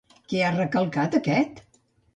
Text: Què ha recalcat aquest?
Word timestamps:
Què 0.31 0.39
ha 0.45 0.49
recalcat 0.55 1.21
aquest? 1.21 1.67